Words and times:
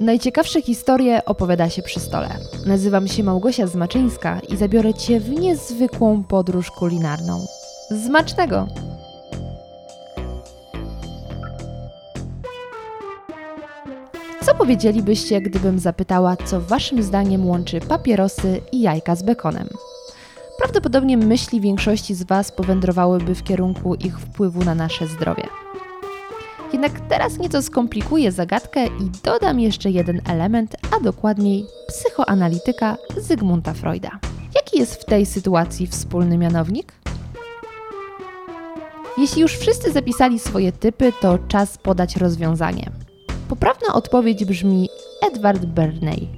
Najciekawsze 0.00 0.62
historie 0.62 1.24
opowiada 1.24 1.70
się 1.70 1.82
przy 1.82 2.00
stole. 2.00 2.28
Nazywam 2.66 3.08
się 3.08 3.24
Małgosia 3.24 3.66
Zmaczyńska 3.66 4.40
i 4.48 4.56
zabiorę 4.56 4.94
Cię 4.94 5.20
w 5.20 5.30
niezwykłą 5.30 6.24
podróż 6.24 6.70
kulinarną. 6.70 7.46
Zmacznego! 7.90 8.68
Co 14.42 14.54
powiedzielibyście, 14.54 15.40
gdybym 15.40 15.78
zapytała, 15.78 16.36
co 16.36 16.60
Waszym 16.60 17.02
zdaniem 17.02 17.46
łączy 17.46 17.80
papierosy 17.80 18.60
i 18.72 18.80
jajka 18.80 19.16
z 19.16 19.22
bekonem? 19.22 19.68
Prawdopodobnie 20.58 21.16
myśli 21.16 21.60
większości 21.60 22.14
z 22.14 22.22
Was 22.22 22.52
powędrowałyby 22.52 23.34
w 23.34 23.42
kierunku 23.42 23.94
ich 23.94 24.20
wpływu 24.20 24.64
na 24.64 24.74
nasze 24.74 25.06
zdrowie. 25.06 25.65
Jednak 26.76 27.00
teraz 27.08 27.38
nieco 27.38 27.62
skomplikuję 27.62 28.32
zagadkę 28.32 28.86
i 28.86 29.10
dodam 29.24 29.60
jeszcze 29.60 29.90
jeden 29.90 30.20
element, 30.28 30.76
a 30.96 31.00
dokładniej 31.00 31.64
psychoanalityka 31.88 32.96
Zygmunta 33.16 33.74
Freuda. 33.74 34.10
Jaki 34.54 34.78
jest 34.78 34.94
w 34.94 35.04
tej 35.04 35.26
sytuacji 35.26 35.86
wspólny 35.86 36.38
mianownik? 36.38 36.92
Jeśli 39.18 39.42
już 39.42 39.52
wszyscy 39.52 39.92
zapisali 39.92 40.38
swoje 40.38 40.72
typy, 40.72 41.12
to 41.20 41.38
czas 41.48 41.78
podać 41.78 42.16
rozwiązanie. 42.16 42.90
Poprawna 43.48 43.94
odpowiedź 43.94 44.44
brzmi 44.44 44.88
Edward 45.32 45.64
Bernay. 45.64 46.28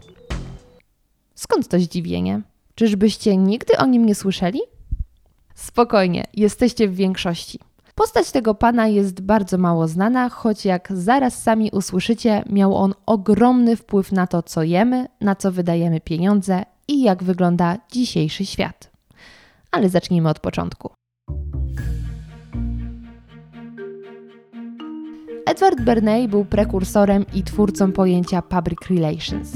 Skąd 1.35 1.69
to 1.69 1.79
zdziwienie? 1.79 2.41
Czyżbyście 2.75 3.37
nigdy 3.37 3.79
o 3.79 3.87
nim 3.87 4.07
nie 4.07 4.15
słyszeli? 4.15 4.61
Spokojnie, 5.55 6.25
jesteście 6.35 6.89
w 6.89 6.95
większości. 6.95 7.59
Postać 7.99 8.31
tego 8.31 8.55
pana 8.55 8.87
jest 8.87 9.21
bardzo 9.21 9.59
mało 9.59 9.89
znana, 9.89 10.29
choć 10.29 10.65
jak 10.65 10.89
zaraz 10.95 11.43
sami 11.43 11.71
usłyszycie, 11.71 12.45
miał 12.51 12.77
on 12.77 12.95
ogromny 13.07 13.77
wpływ 13.77 14.13
na 14.13 14.27
to, 14.27 14.43
co 14.43 14.63
jemy, 14.63 15.09
na 15.21 15.37
co 15.37 15.53
wydajemy 15.53 16.01
pieniądze 16.01 16.63
i 16.89 17.03
jak 17.03 17.25
wygląda 17.25 17.79
dzisiejszy 17.93 18.47
świat. 18.47 18.91
Ale 19.71 19.89
zacznijmy 19.89 20.29
od 20.29 20.41
początku. 20.41 20.91
Edward 25.47 25.81
Bernay 25.81 26.29
był 26.29 26.45
prekursorem 26.45 27.25
i 27.35 27.43
twórcą 27.43 27.93
pojęcia 27.93 28.43
public 28.43 28.79
relations. 28.91 29.53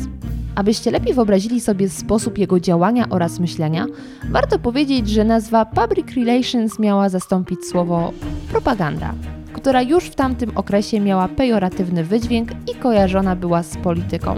Abyście 0.55 0.91
lepiej 0.91 1.15
wyobrazili 1.15 1.61
sobie 1.61 1.89
sposób 1.89 2.39
jego 2.39 2.61
działania 2.61 3.07
oraz 3.11 3.41
myślenia, 3.41 3.87
warto 4.31 4.59
powiedzieć, 4.59 5.09
że 5.09 5.25
nazwa 5.25 5.65
public 5.65 6.07
relations 6.17 6.79
miała 6.79 7.09
zastąpić 7.09 7.65
słowo 7.65 8.13
propaganda, 8.51 9.15
która 9.53 9.83
już 9.83 10.05
w 10.05 10.15
tamtym 10.15 10.53
okresie 10.55 11.01
miała 11.01 11.29
pejoratywny 11.29 12.05
wydźwięk 12.05 12.51
i 12.73 12.75
kojarzona 12.75 13.37
była 13.37 13.63
z 13.63 13.77
polityką. 13.77 14.37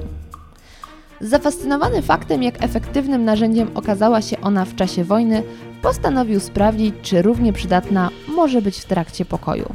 Zafascynowany 1.21 2.03
faktem, 2.03 2.43
jak 2.43 2.65
efektywnym 2.65 3.25
narzędziem 3.25 3.69
okazała 3.75 4.23
się 4.23 4.41
ona 4.41 4.65
w 4.65 4.75
czasie 4.75 5.05
wojny, 5.05 5.43
postanowił 5.83 6.41
sprawdzić, 6.41 6.95
czy 7.03 7.23
równie 7.23 7.53
przydatna 7.53 8.11
może 8.37 8.63
być 8.63 8.79
w 8.79 8.85
trakcie 8.85 9.25
pokoju. 9.25 9.75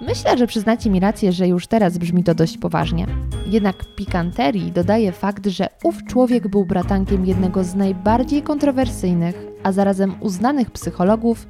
Myślę, 0.00 0.38
że 0.38 0.46
przyznacie 0.46 0.90
mi 0.90 1.00
rację, 1.00 1.32
że 1.32 1.48
już 1.48 1.66
teraz 1.66 1.98
brzmi 1.98 2.24
to 2.24 2.34
dość 2.34 2.58
poważnie. 2.58 3.06
Jednak 3.52 3.84
pikanterii 3.84 4.72
dodaje 4.72 5.12
fakt, 5.12 5.46
że 5.46 5.68
ów 5.84 6.04
człowiek 6.04 6.48
był 6.48 6.64
bratankiem 6.64 7.26
jednego 7.26 7.64
z 7.64 7.74
najbardziej 7.74 8.42
kontrowersyjnych, 8.42 9.36
a 9.62 9.72
zarazem 9.72 10.14
uznanych 10.20 10.70
psychologów, 10.70 11.46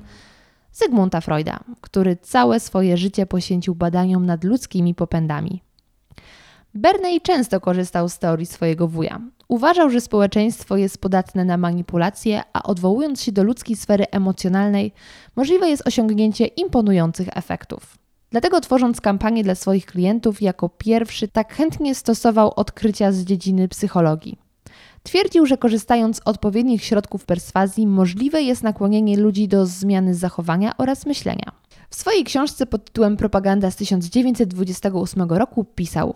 Zygmunta 0.72 1.20
Freuda, 1.20 1.60
który 1.80 2.16
całe 2.16 2.60
swoje 2.60 2.96
życie 2.96 3.26
poświęcił 3.26 3.74
badaniom 3.74 4.26
nad 4.26 4.44
ludzkimi 4.44 4.94
popędami. 4.94 5.62
Bernay 6.74 7.20
często 7.20 7.60
korzystał 7.60 8.08
z 8.08 8.18
teorii 8.18 8.46
swojego 8.46 8.88
wuja. 8.88 9.20
Uważał, 9.48 9.90
że 9.90 10.00
społeczeństwo 10.00 10.76
jest 10.76 10.98
podatne 10.98 11.44
na 11.44 11.56
manipulacje, 11.56 12.42
a 12.52 12.62
odwołując 12.62 13.22
się 13.22 13.32
do 13.32 13.42
ludzkiej 13.42 13.76
sfery 13.76 14.04
emocjonalnej, 14.10 14.92
możliwe 15.36 15.68
jest 15.68 15.86
osiągnięcie 15.86 16.46
imponujących 16.46 17.28
efektów. 17.36 18.01
Dlatego 18.32 18.60
tworząc 18.60 19.00
kampanię 19.00 19.44
dla 19.44 19.54
swoich 19.54 19.86
klientów, 19.86 20.42
jako 20.42 20.68
pierwszy 20.68 21.28
tak 21.28 21.54
chętnie 21.54 21.94
stosował 21.94 22.52
odkrycia 22.56 23.12
z 23.12 23.24
dziedziny 23.24 23.68
psychologii. 23.68 24.38
Twierdził, 25.02 25.46
że 25.46 25.56
korzystając 25.56 26.16
z 26.16 26.20
odpowiednich 26.24 26.84
środków 26.84 27.24
perswazji 27.24 27.86
możliwe 27.86 28.42
jest 28.42 28.62
nakłonienie 28.62 29.16
ludzi 29.16 29.48
do 29.48 29.66
zmiany 29.66 30.14
zachowania 30.14 30.76
oraz 30.78 31.06
myślenia. 31.06 31.52
W 31.90 31.96
swojej 31.96 32.24
książce 32.24 32.66
pod 32.66 32.84
tytułem 32.84 33.16
Propaganda 33.16 33.70
z 33.70 33.76
1928 33.76 35.22
roku 35.22 35.64
pisał: 35.64 36.14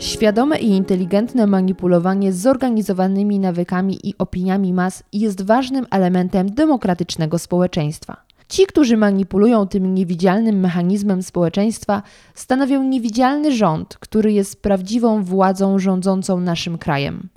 Świadome 0.00 0.58
i 0.58 0.68
inteligentne 0.68 1.46
manipulowanie 1.46 2.32
zorganizowanymi 2.32 3.38
nawykami 3.38 4.08
i 4.08 4.14
opiniami 4.18 4.72
mas 4.72 5.02
jest 5.12 5.42
ważnym 5.42 5.86
elementem 5.90 6.54
demokratycznego 6.54 7.38
społeczeństwa. 7.38 8.16
Ci, 8.48 8.66
którzy 8.66 8.96
manipulują 8.96 9.66
tym 9.66 9.94
niewidzialnym 9.94 10.60
mechanizmem 10.60 11.22
społeczeństwa, 11.22 12.02
stanowią 12.34 12.82
niewidzialny 12.82 13.56
rząd, 13.56 13.96
który 13.98 14.32
jest 14.32 14.62
prawdziwą 14.62 15.24
władzą 15.24 15.78
rządzącą 15.78 16.40
naszym 16.40 16.78
krajem. 16.78 17.28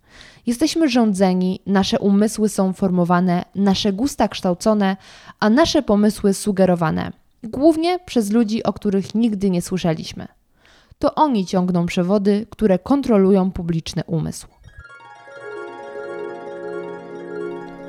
Jesteśmy 0.45 0.90
rządzeni, 0.90 1.59
nasze 1.66 2.00
umysły 2.00 2.50
są 2.50 2.74
formowane, 2.74 3.45
nasze 3.56 3.94
gusta 3.94 4.28
kształcone, 4.28 4.97
a 5.40 5.50
nasze 5.50 5.81
pomysły 5.81 6.34
sugerowane, 6.34 7.12
głównie 7.44 8.00
przez 8.00 8.31
ludzi, 8.31 8.63
o 8.63 8.74
których 8.74 9.16
nigdy 9.16 9.50
nie 9.50 9.62
słyszeliśmy 9.62 10.28
to 11.00 11.16
oni 11.16 11.46
ciągną 11.46 11.86
przewody, 11.86 12.46
które 12.50 12.80
kontrolują 12.80 13.52
publiczny 13.52 14.04
umysł. 14.08 14.48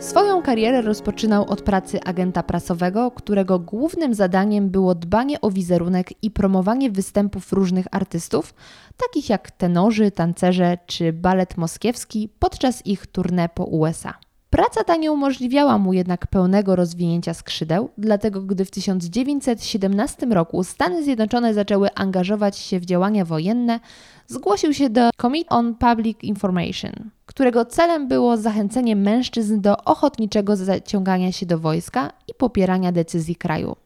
Swoją 0.04 0.42
karierę 0.42 0.82
rozpoczynał 0.82 1.44
od 1.48 1.62
pracy 1.62 2.00
agenta 2.00 2.42
prasowego, 2.42 3.10
którego 3.10 3.58
głównym 3.58 4.14
zadaniem 4.14 4.70
było 4.70 4.94
dbanie 4.94 5.40
o 5.40 5.50
wizerunek 5.50 6.24
i 6.24 6.30
promowanie 6.30 6.90
występów 6.90 7.52
różnych 7.52 7.86
artystów, 7.90 8.54
takich 8.96 9.28
jak 9.28 9.50
tenorzy, 9.50 10.10
tancerze 10.10 10.78
czy 10.86 11.12
balet 11.12 11.56
moskiewski 11.56 12.28
podczas 12.38 12.86
ich 12.86 13.06
tournée 13.06 13.48
po 13.48 13.64
USA. 13.64 14.14
Praca 14.54 14.84
ta 14.84 14.96
nie 14.96 15.12
umożliwiała 15.12 15.78
mu 15.78 15.92
jednak 15.92 16.26
pełnego 16.26 16.76
rozwinięcia 16.76 17.34
skrzydeł, 17.34 17.90
dlatego 17.98 18.42
gdy 18.42 18.64
w 18.64 18.70
1917 18.70 20.26
roku 20.26 20.64
Stany 20.64 21.02
Zjednoczone 21.04 21.54
zaczęły 21.54 21.94
angażować 21.94 22.58
się 22.58 22.80
w 22.80 22.84
działania 22.84 23.24
wojenne, 23.24 23.80
zgłosił 24.26 24.74
się 24.74 24.90
do 24.90 25.10
Committee 25.20 25.48
on 25.48 25.74
Public 25.74 26.18
Information, 26.22 26.92
którego 27.26 27.64
celem 27.64 28.08
było 28.08 28.36
zachęcenie 28.36 28.96
mężczyzn 28.96 29.60
do 29.60 29.76
ochotniczego 29.76 30.56
zaciągania 30.56 31.32
się 31.32 31.46
do 31.46 31.58
wojska 31.58 32.12
i 32.28 32.34
popierania 32.34 32.92
decyzji 32.92 33.36
kraju. 33.36 33.76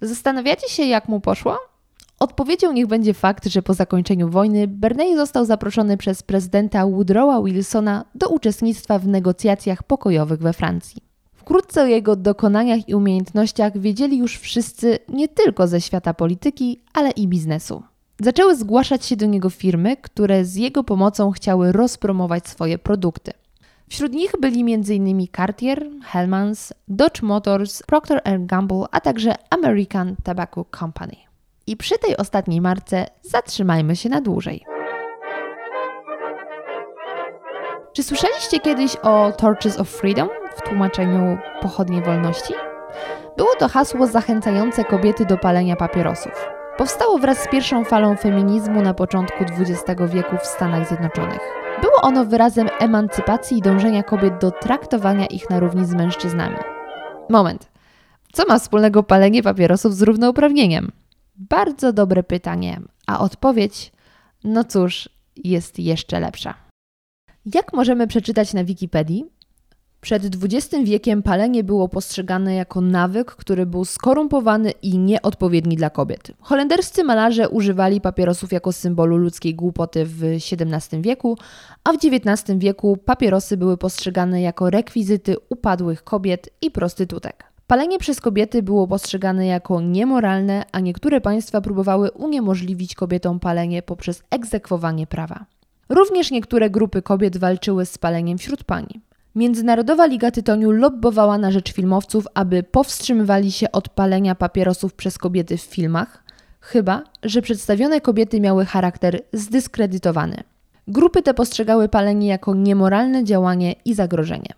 Zastanawiacie 0.00 0.68
się, 0.68 0.82
jak 0.82 1.08
mu 1.08 1.20
poszło? 1.20 1.67
Odpowiedzią 2.18 2.72
niech 2.72 2.86
będzie 2.86 3.14
fakt, 3.14 3.46
że 3.46 3.62
po 3.62 3.74
zakończeniu 3.74 4.28
wojny 4.28 4.68
Bernay 4.68 5.16
został 5.16 5.44
zaproszony 5.44 5.96
przez 5.96 6.22
prezydenta 6.22 6.86
Woodrowa 6.86 7.42
Wilsona 7.42 8.04
do 8.14 8.28
uczestnictwa 8.28 8.98
w 8.98 9.06
negocjacjach 9.06 9.82
pokojowych 9.82 10.40
we 10.40 10.52
Francji. 10.52 11.02
Wkrótce 11.34 11.82
o 11.82 11.86
jego 11.86 12.16
dokonaniach 12.16 12.88
i 12.88 12.94
umiejętnościach 12.94 13.78
wiedzieli 13.78 14.18
już 14.18 14.36
wszyscy 14.36 14.98
nie 15.08 15.28
tylko 15.28 15.66
ze 15.66 15.80
świata 15.80 16.14
polityki, 16.14 16.80
ale 16.94 17.10
i 17.10 17.28
biznesu. 17.28 17.82
Zaczęły 18.20 18.56
zgłaszać 18.56 19.04
się 19.04 19.16
do 19.16 19.26
niego 19.26 19.50
firmy, 19.50 19.96
które 19.96 20.44
z 20.44 20.56
jego 20.56 20.84
pomocą 20.84 21.30
chciały 21.30 21.72
rozpromować 21.72 22.48
swoje 22.48 22.78
produkty. 22.78 23.32
Wśród 23.88 24.12
nich 24.12 24.32
byli 24.40 24.74
m.in. 24.74 25.26
Cartier, 25.36 25.86
Hellmans, 26.04 26.72
Dodge 26.88 27.22
Motors, 27.22 27.82
Procter 27.82 28.22
Gamble, 28.38 28.84
a 28.90 29.00
także 29.00 29.34
American 29.50 30.16
Tobacco 30.24 30.64
Company. 30.78 31.27
I 31.68 31.76
przy 31.76 31.98
tej 31.98 32.16
ostatniej 32.16 32.60
marce 32.60 33.06
zatrzymajmy 33.22 33.96
się 33.96 34.08
na 34.08 34.20
dłużej. 34.20 34.64
Czy 37.92 38.02
słyszeliście 38.02 38.60
kiedyś 38.60 38.96
o 38.96 39.32
Torches 39.32 39.80
of 39.80 39.88
Freedom 39.88 40.28
w 40.56 40.62
tłumaczeniu 40.62 41.38
pochodnie 41.62 42.02
wolności? 42.02 42.54
Było 43.36 43.54
to 43.58 43.68
hasło 43.68 44.06
zachęcające 44.06 44.84
kobiety 44.84 45.24
do 45.26 45.38
palenia 45.38 45.76
papierosów. 45.76 46.48
Powstało 46.76 47.18
wraz 47.18 47.38
z 47.38 47.48
pierwszą 47.48 47.84
falą 47.84 48.16
feminizmu 48.16 48.82
na 48.82 48.94
początku 48.94 49.44
XX 49.44 50.02
wieku 50.12 50.36
w 50.36 50.46
Stanach 50.46 50.88
Zjednoczonych. 50.88 51.40
Było 51.82 52.00
ono 52.02 52.24
wyrazem 52.24 52.68
emancypacji 52.78 53.58
i 53.58 53.62
dążenia 53.62 54.02
kobiet 54.02 54.38
do 54.40 54.50
traktowania 54.50 55.26
ich 55.26 55.50
na 55.50 55.60
równi 55.60 55.86
z 55.86 55.94
mężczyznami. 55.94 56.56
Moment. 57.30 57.70
Co 58.32 58.44
ma 58.48 58.58
wspólnego 58.58 59.02
palenie 59.02 59.42
papierosów 59.42 59.94
z 59.94 60.02
równouprawnieniem? 60.02 60.92
Bardzo 61.38 61.92
dobre 61.92 62.22
pytanie, 62.22 62.80
a 63.06 63.18
odpowiedź, 63.18 63.92
no 64.44 64.64
cóż, 64.64 65.08
jest 65.36 65.78
jeszcze 65.78 66.20
lepsza. 66.20 66.54
Jak 67.54 67.72
możemy 67.72 68.06
przeczytać 68.06 68.54
na 68.54 68.64
Wikipedii? 68.64 69.24
Przed 70.00 70.22
XX 70.24 70.84
wiekiem 70.84 71.22
palenie 71.22 71.64
było 71.64 71.88
postrzegane 71.88 72.54
jako 72.54 72.80
nawyk, 72.80 73.30
który 73.30 73.66
był 73.66 73.84
skorumpowany 73.84 74.70
i 74.70 74.98
nieodpowiedni 74.98 75.76
dla 75.76 75.90
kobiet. 75.90 76.32
Holenderscy 76.40 77.04
malarze 77.04 77.48
używali 77.48 78.00
papierosów 78.00 78.52
jako 78.52 78.72
symbolu 78.72 79.16
ludzkiej 79.16 79.54
głupoty 79.54 80.04
w 80.04 80.24
XVII 80.24 81.02
wieku, 81.02 81.38
a 81.84 81.92
w 81.92 81.96
XIX 81.96 82.58
wieku 82.58 82.96
papierosy 82.96 83.56
były 83.56 83.76
postrzegane 83.76 84.42
jako 84.42 84.70
rekwizyty 84.70 85.36
upadłych 85.48 86.04
kobiet 86.04 86.50
i 86.62 86.70
prostytutek. 86.70 87.47
Palenie 87.68 87.98
przez 87.98 88.20
kobiety 88.20 88.62
było 88.62 88.86
postrzegane 88.86 89.46
jako 89.46 89.80
niemoralne, 89.80 90.64
a 90.72 90.80
niektóre 90.80 91.20
państwa 91.20 91.60
próbowały 91.60 92.10
uniemożliwić 92.10 92.94
kobietom 92.94 93.40
palenie 93.40 93.82
poprzez 93.82 94.22
egzekwowanie 94.30 95.06
prawa. 95.06 95.46
Również 95.88 96.30
niektóre 96.30 96.70
grupy 96.70 97.02
kobiet 97.02 97.36
walczyły 97.36 97.86
z 97.86 97.98
paleniem 97.98 98.38
wśród 98.38 98.64
pani. 98.64 99.00
Międzynarodowa 99.34 100.06
Liga 100.06 100.30
Tytoniu 100.30 100.70
lobbowała 100.70 101.38
na 101.38 101.50
rzecz 101.50 101.72
filmowców, 101.72 102.26
aby 102.34 102.62
powstrzymywali 102.62 103.52
się 103.52 103.72
od 103.72 103.88
palenia 103.88 104.34
papierosów 104.34 104.94
przez 104.94 105.18
kobiety 105.18 105.56
w 105.56 105.62
filmach, 105.62 106.24
chyba 106.60 107.02
że 107.22 107.42
przedstawione 107.42 108.00
kobiety 108.00 108.40
miały 108.40 108.64
charakter 108.64 109.20
zdyskredytowany. 109.32 110.36
Grupy 110.86 111.22
te 111.22 111.34
postrzegały 111.34 111.88
palenie 111.88 112.28
jako 112.28 112.54
niemoralne 112.54 113.24
działanie 113.24 113.74
i 113.84 113.94
zagrożenie. 113.94 114.54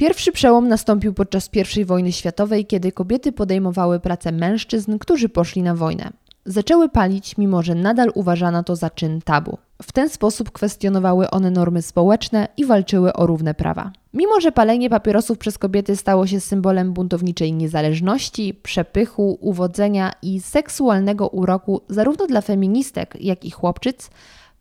Pierwszy 0.00 0.32
przełom 0.32 0.68
nastąpił 0.68 1.14
podczas 1.14 1.50
I 1.76 1.84
wojny 1.84 2.12
światowej, 2.12 2.66
kiedy 2.66 2.92
kobiety 2.92 3.32
podejmowały 3.32 4.00
pracę 4.00 4.32
mężczyzn, 4.32 4.98
którzy 4.98 5.28
poszli 5.28 5.62
na 5.62 5.74
wojnę. 5.74 6.10
Zaczęły 6.44 6.88
palić, 6.88 7.38
mimo 7.38 7.62
że 7.62 7.74
nadal 7.74 8.12
uważano 8.14 8.62
to 8.62 8.76
za 8.76 8.90
czyn 8.90 9.20
tabu. 9.24 9.58
W 9.82 9.92
ten 9.92 10.08
sposób 10.08 10.50
kwestionowały 10.50 11.30
one 11.30 11.50
normy 11.50 11.82
społeczne 11.82 12.48
i 12.56 12.64
walczyły 12.64 13.12
o 13.12 13.26
równe 13.26 13.54
prawa. 13.54 13.92
Mimo, 14.14 14.40
że 14.40 14.52
palenie 14.52 14.90
papierosów 14.90 15.38
przez 15.38 15.58
kobiety 15.58 15.96
stało 15.96 16.26
się 16.26 16.40
symbolem 16.40 16.92
buntowniczej 16.92 17.52
niezależności, 17.52 18.54
przepychu, 18.54 19.38
uwodzenia 19.40 20.12
i 20.22 20.40
seksualnego 20.40 21.28
uroku 21.28 21.80
zarówno 21.88 22.26
dla 22.26 22.40
feministek, 22.40 23.16
jak 23.20 23.44
i 23.44 23.50
chłopczyc, 23.50 24.10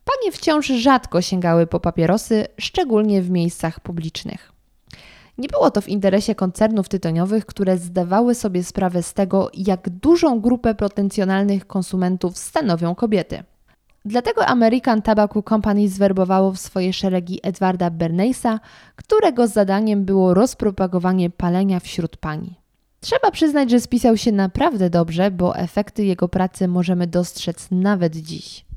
panie 0.06 0.32
wciąż 0.32 0.68
rzadko 0.68 1.22
sięgały 1.22 1.68
po 1.68 1.80
papierosy, 1.80 2.48
szczególnie 2.58 3.22
w 3.22 3.30
miejscach 3.30 3.80
publicznych. 3.80 4.59
Nie 5.40 5.48
było 5.48 5.72
to 5.72 5.82
w 5.82 5.88
interesie 5.88 6.36
koncernów 6.36 6.90
tytoniowych, 6.90 7.46
które 7.46 7.78
zdawały 7.78 8.36
sobie 8.36 8.64
sprawę 8.64 9.04
z 9.04 9.14
tego, 9.14 9.50
jak 9.54 9.90
dużą 9.90 10.40
grupę 10.40 10.76
potencjalnych 10.76 11.68
konsumentów 11.68 12.38
stanowią 12.38 12.96
kobiety. 12.96 13.44
Dlatego 14.06 14.46
American 14.46 15.02
Tobacco 15.02 15.44
Company 15.44 15.90
zwerbowało 15.90 16.52
w 16.52 16.60
swoje 16.60 16.94
szeregi 16.94 17.40
Edwarda 17.44 17.90
Bernaysa, 17.90 18.60
którego 18.96 19.48
zadaniem 19.48 20.06
było 20.06 20.34
rozpropagowanie 20.34 21.30
palenia 21.30 21.80
wśród 21.80 22.18
pani. 22.18 22.56
Trzeba 23.00 23.32
przyznać, 23.32 23.70
że 23.70 23.80
spisał 23.80 24.18
się 24.18 24.32
naprawdę 24.32 24.90
dobrze, 24.90 25.32
bo 25.32 25.56
efekty 25.56 26.06
jego 26.06 26.28
pracy 26.28 26.68
możemy 26.68 27.08
dostrzec 27.08 27.68
nawet 27.72 28.16
dziś. 28.16 28.69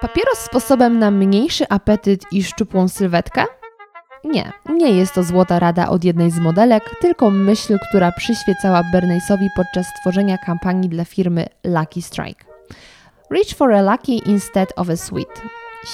Papieros 0.00 0.38
sposobem 0.38 0.98
na 0.98 1.10
mniejszy 1.10 1.68
apetyt 1.68 2.22
i 2.32 2.44
szczupłą 2.44 2.88
sylwetkę? 2.88 3.44
Nie, 4.24 4.52
nie 4.70 4.90
jest 4.90 5.14
to 5.14 5.22
złota 5.22 5.58
rada 5.58 5.88
od 5.88 6.04
jednej 6.04 6.30
z 6.30 6.38
modelek, 6.38 6.94
tylko 7.00 7.30
myśl, 7.30 7.78
która 7.88 8.12
przyświecała 8.12 8.82
Bernaysowi 8.92 9.48
podczas 9.56 9.86
tworzenia 10.00 10.38
kampanii 10.38 10.88
dla 10.88 11.04
firmy 11.04 11.46
Lucky 11.64 12.02
Strike. 12.02 12.44
Reach 13.30 13.56
for 13.56 13.72
a 13.72 13.82
lucky 13.82 14.12
instead 14.12 14.72
of 14.76 14.90
a 14.90 14.96
sweet. 14.96 15.42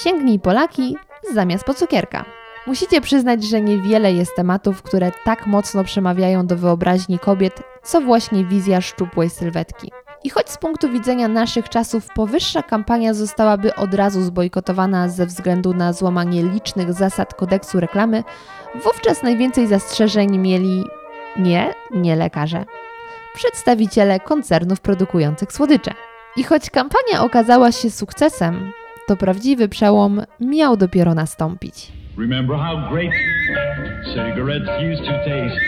Sięgnij 0.02 0.38
po 0.38 0.52
lucky 0.52 0.94
zamiast 1.34 1.64
po 1.64 1.74
cukierka. 1.74 2.24
Musicie 2.66 3.00
przyznać, 3.00 3.44
że 3.44 3.60
niewiele 3.60 4.12
jest 4.12 4.36
tematów, 4.36 4.82
które 4.82 5.12
tak 5.24 5.46
mocno 5.46 5.84
przemawiają 5.84 6.46
do 6.46 6.56
wyobraźni 6.56 7.18
kobiet, 7.18 7.62
co 7.82 8.00
właśnie 8.00 8.44
wizja 8.44 8.80
szczupłej 8.80 9.30
sylwetki. 9.30 9.90
I 10.24 10.30
choć 10.30 10.50
z 10.50 10.58
punktu 10.58 10.90
widzenia 10.90 11.28
naszych 11.28 11.68
czasów 11.68 12.08
powyższa 12.14 12.62
kampania 12.62 13.14
zostałaby 13.14 13.74
od 13.74 13.94
razu 13.94 14.22
zbojkotowana 14.22 15.08
ze 15.08 15.26
względu 15.26 15.74
na 15.74 15.92
złamanie 15.92 16.42
licznych 16.42 16.92
zasad 16.92 17.34
kodeksu 17.34 17.80
reklamy, 17.80 18.24
wówczas 18.84 19.22
najwięcej 19.22 19.66
zastrzeżeń 19.66 20.38
mieli 20.38 20.84
nie, 21.36 21.74
nie 21.90 22.16
lekarze. 22.16 22.64
Przedstawiciele 23.34 24.20
koncernów 24.20 24.80
produkujących 24.80 25.52
słodycze. 25.52 25.90
I 26.36 26.42
choć 26.44 26.70
kampania 26.70 27.24
okazała 27.24 27.72
się 27.72 27.90
sukcesem, 27.90 28.72
to 29.06 29.16
prawdziwy 29.16 29.68
przełom 29.68 30.22
miał 30.40 30.76
dopiero 30.76 31.14
nastąpić. 31.14 31.92
Remember 32.18 32.56
how 32.58 32.90
great 32.90 33.12
cigarettes 34.14 34.68
used 34.92 35.04
to 35.04 35.12
taste. 35.12 35.60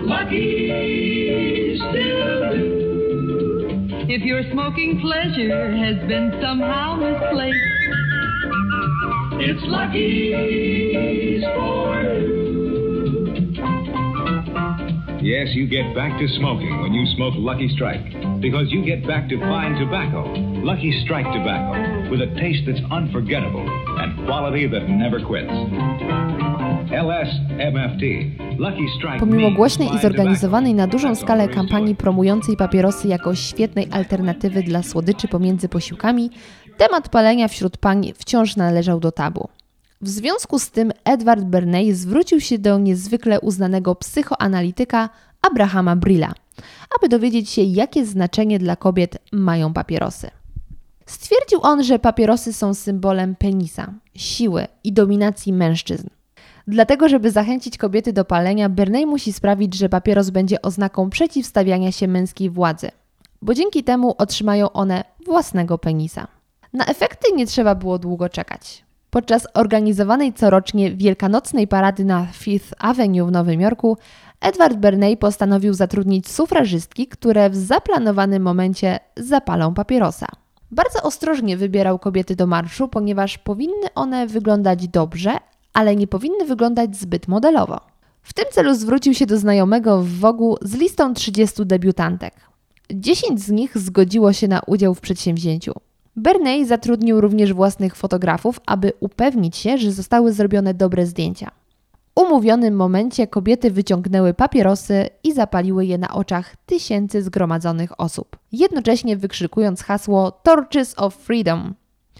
Lucky 0.00 1.63
If 4.06 4.22
your 4.22 4.42
smoking 4.52 5.00
pleasure 5.00 5.76
has 5.76 5.96
been 6.08 6.38
somehow 6.40 6.96
misplaced, 6.96 7.56
it's 9.40 9.62
Lucky's 9.64 11.44
for 11.56 11.94
Yes, 15.24 15.54
you 15.54 15.66
get 15.66 15.94
back 15.94 16.18
to 16.20 16.28
smoking 16.36 16.82
when 16.82 16.92
you 16.92 17.06
smoke 17.16 17.32
Lucky 17.38 17.68
Strike. 17.74 18.42
Because 18.42 18.70
you 18.70 18.84
get 18.84 19.06
back 19.06 19.26
to 19.30 19.38
fine 19.40 19.74
tobacco. 19.74 20.22
Lucky 20.62 21.02
Strike 21.04 21.24
tobacco. 21.24 22.10
With 22.10 22.20
a 22.20 22.26
taste 22.38 22.64
that's 22.66 22.80
unforgettable 22.90 23.66
and 23.98 24.26
quality 24.26 24.66
that 24.68 24.86
never 24.90 25.24
quits. 25.24 25.48
Pomimo 29.20 29.50
głośnej 29.50 29.88
i 29.94 30.00
zorganizowanej 30.00 30.74
na 30.74 30.86
dużą 30.86 31.14
skalę 31.14 31.48
kampanii 31.48 31.94
promującej 31.94 32.56
papierosy 32.56 33.08
jako 33.08 33.34
świetnej 33.34 33.88
alternatywy 33.90 34.62
dla 34.62 34.82
słodyczy 34.82 35.28
pomiędzy 35.28 35.68
posiłkami, 35.68 36.30
temat 36.76 37.08
palenia 37.08 37.48
wśród 37.48 37.76
pań 37.76 38.12
wciąż 38.16 38.56
należał 38.56 39.00
do 39.00 39.12
tabu. 39.12 39.48
W 40.00 40.08
związku 40.08 40.58
z 40.58 40.70
tym 40.70 40.92
Edward 41.04 41.44
Bernay 41.44 41.94
zwrócił 41.94 42.40
się 42.40 42.58
do 42.58 42.78
niezwykle 42.78 43.40
uznanego 43.40 43.94
psychoanalityka 43.94 45.08
Abrahama 45.42 45.96
Brilla, 45.96 46.32
aby 46.98 47.08
dowiedzieć 47.08 47.50
się, 47.50 47.62
jakie 47.62 48.06
znaczenie 48.06 48.58
dla 48.58 48.76
kobiet 48.76 49.18
mają 49.32 49.72
papierosy. 49.72 50.30
Stwierdził 51.06 51.60
on, 51.62 51.84
że 51.84 51.98
papierosy 51.98 52.52
są 52.52 52.74
symbolem 52.74 53.36
penisa, 53.36 53.92
siły 54.14 54.66
i 54.84 54.92
dominacji 54.92 55.52
mężczyzn. 55.52 56.08
Dlatego, 56.66 57.08
żeby 57.08 57.30
zachęcić 57.30 57.78
kobiety 57.78 58.12
do 58.12 58.24
palenia, 58.24 58.68
Bernay 58.68 59.06
musi 59.06 59.32
sprawić, 59.32 59.74
że 59.74 59.88
papieros 59.88 60.30
będzie 60.30 60.62
oznaką 60.62 61.10
przeciwstawiania 61.10 61.92
się 61.92 62.08
męskiej 62.08 62.50
władzy, 62.50 62.90
bo 63.42 63.54
dzięki 63.54 63.84
temu 63.84 64.14
otrzymają 64.18 64.72
one 64.72 65.04
własnego 65.24 65.78
penisa. 65.78 66.26
Na 66.72 66.86
efekty 66.86 67.32
nie 67.32 67.46
trzeba 67.46 67.74
było 67.74 67.98
długo 67.98 68.28
czekać. 68.28 68.84
Podczas 69.10 69.46
organizowanej 69.54 70.32
corocznie 70.32 70.90
wielkanocnej 70.92 71.68
parady 71.68 72.04
na 72.04 72.26
Fifth 72.32 72.74
Avenue 72.78 73.26
w 73.26 73.32
Nowym 73.32 73.60
Jorku, 73.60 73.98
Edward 74.40 74.76
Bernay 74.76 75.16
postanowił 75.16 75.74
zatrudnić 75.74 76.30
sufrażystki, 76.30 77.06
które 77.06 77.50
w 77.50 77.56
zaplanowanym 77.56 78.42
momencie 78.42 78.98
zapalą 79.16 79.74
papierosa. 79.74 80.26
Bardzo 80.70 81.02
ostrożnie 81.02 81.56
wybierał 81.56 81.98
kobiety 81.98 82.36
do 82.36 82.46
marszu, 82.46 82.88
ponieważ 82.88 83.38
powinny 83.38 83.94
one 83.94 84.26
wyglądać 84.26 84.88
dobrze, 84.88 85.30
ale 85.74 85.96
nie 85.96 86.06
powinny 86.06 86.44
wyglądać 86.44 86.96
zbyt 86.96 87.28
modelowo. 87.28 87.80
W 88.22 88.32
tym 88.32 88.44
celu 88.50 88.74
zwrócił 88.74 89.14
się 89.14 89.26
do 89.26 89.38
znajomego 89.38 90.02
w 90.02 90.08
Wogu 90.08 90.56
z 90.62 90.74
listą 90.74 91.14
30 91.14 91.66
debiutantek. 91.66 92.34
10 92.90 93.40
z 93.40 93.50
nich 93.50 93.78
zgodziło 93.78 94.32
się 94.32 94.48
na 94.48 94.60
udział 94.66 94.94
w 94.94 95.00
przedsięwzięciu. 95.00 95.72
Bernay 96.16 96.64
zatrudnił 96.64 97.20
również 97.20 97.52
własnych 97.52 97.96
fotografów, 97.96 98.60
aby 98.66 98.92
upewnić 99.00 99.56
się, 99.56 99.78
że 99.78 99.92
zostały 99.92 100.32
zrobione 100.32 100.74
dobre 100.74 101.06
zdjęcia. 101.06 101.50
W 101.92 102.20
umówionym 102.20 102.76
momencie 102.76 103.26
kobiety 103.26 103.70
wyciągnęły 103.70 104.34
papierosy 104.34 105.08
i 105.24 105.32
zapaliły 105.32 105.86
je 105.86 105.98
na 105.98 106.14
oczach 106.14 106.56
tysięcy 106.66 107.22
zgromadzonych 107.22 108.00
osób, 108.00 108.36
jednocześnie 108.52 109.16
wykrzykując 109.16 109.82
hasło 109.82 110.30
Torches 110.30 110.94
of 110.98 111.14
Freedom. 111.14 111.74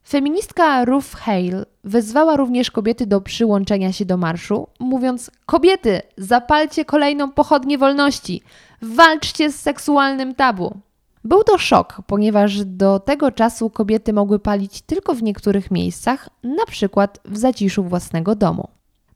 Feministka 0.08 0.84
Ruth 0.84 1.16
Hale 1.16 1.66
wezwała 1.84 2.36
również 2.36 2.70
kobiety 2.70 3.06
do 3.06 3.20
przyłączenia 3.20 3.92
się 3.92 4.04
do 4.04 4.16
marszu, 4.16 4.66
mówiąc: 4.80 5.30
Kobiety, 5.46 6.02
zapalcie 6.16 6.84
kolejną 6.84 7.32
pochodnię 7.32 7.78
wolności, 7.78 8.42
walczcie 8.82 9.52
z 9.52 9.60
seksualnym 9.60 10.34
tabu. 10.34 10.76
Był 11.24 11.44
to 11.44 11.58
szok, 11.58 12.02
ponieważ 12.06 12.64
do 12.64 13.00
tego 13.00 13.32
czasu 13.32 13.70
kobiety 13.70 14.12
mogły 14.12 14.38
palić 14.38 14.82
tylko 14.82 15.14
w 15.14 15.22
niektórych 15.22 15.70
miejscach, 15.70 16.28
na 16.42 16.66
przykład 16.66 17.20
w 17.24 17.38
zaciszu 17.38 17.84
własnego 17.84 18.34
domu. 18.34 18.68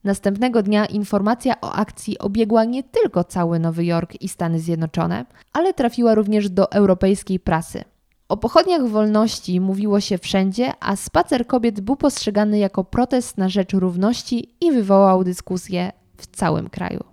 Następnego 0.05 0.63
dnia 0.63 0.87
informacja 0.87 1.61
o 1.61 1.73
akcji 1.73 2.19
obiegła 2.19 2.65
nie 2.65 2.83
tylko 2.83 3.25
cały 3.25 3.59
Nowy 3.59 3.85
Jork 3.85 4.23
i 4.23 4.29
Stany 4.29 4.61
Zjednoczone, 4.61 5.25
ale 5.53 5.75
trafiła 5.75 6.15
również 6.15 6.51
do 6.51 6.73
europejskiej 6.73 7.41
prasy. 7.41 7.85
O 8.29 8.37
pochodniach 8.37 8.89
wolności 8.89 9.61
mówiło 9.61 10.01
się 10.01 10.19
wszędzie, 10.19 10.73
a 10.81 10.97
spacer 10.97 11.47
kobiet 11.47 11.81
był 11.81 11.97
postrzegany 11.97 12.59
jako 12.59 12.85
protest 12.85 13.39
na 13.39 13.49
rzecz 13.49 13.73
równości 13.73 14.55
i 14.61 14.73
wywołał 14.73 15.25
dyskusję 15.25 15.93
w 16.17 16.27
całym 16.27 16.71
kraju. 16.71 17.05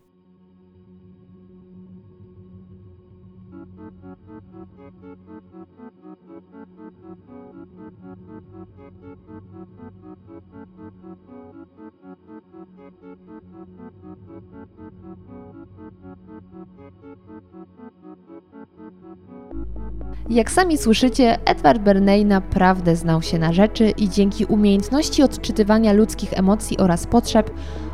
Jak 20.29 20.51
sami 20.51 20.77
słyszycie, 20.77 21.38
Edward 21.46 21.82
Bernay 21.82 22.25
naprawdę 22.25 22.96
znał 22.96 23.22
się 23.22 23.39
na 23.39 23.53
rzeczy 23.53 23.89
i 23.89 24.10
dzięki 24.10 24.46
umiejętności 24.46 25.24
odczytywania 25.24 25.94
ludzkich 25.94 26.34
emocji 26.34 26.77
oraz 26.77 27.08
potrzeb 27.08 27.51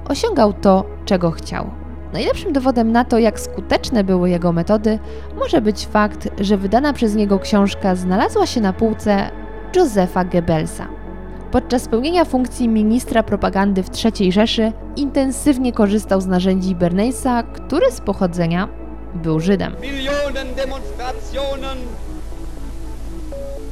osiągał 0.08 0.54
to, 0.54 0.86
czego 1.06 1.32
chciał. 1.32 1.70
Najlepszym 2.14 2.54
dowodem 2.54 2.92
na 2.92 3.06
to, 3.06 3.20
jak 3.20 3.40
skuteczne 3.40 4.04
były 4.04 4.30
jego 4.30 4.52
metody, 4.52 5.00
może 5.40 5.62
być 5.62 5.86
fakt, 5.88 6.30
że 6.40 6.58
wydana 6.58 6.94
przez 6.94 7.16
niego 7.16 7.40
książka 7.40 7.96
znalazła 7.96 8.46
się 8.46 8.62
na 8.62 8.74
półce 8.74 9.32
Josefa 9.76 10.26
Goebbelsa. 10.26 10.88
Podczas 11.52 11.88
pełnienia 11.88 12.26
funkcji 12.26 12.68
ministra 12.68 13.24
propagandy 13.24 13.84
w 13.84 13.90
III 14.06 14.32
Rzeszy 14.32 14.72
intensywnie 14.96 15.74
korzystał 15.74 16.22
z 16.22 16.28
narzędzi 16.28 16.76
Bernaysa, 16.76 17.44
który 17.44 17.92
z 17.92 18.02
pochodzenia 18.02 18.68
był 19.16 19.40
Żydem. 19.40 19.76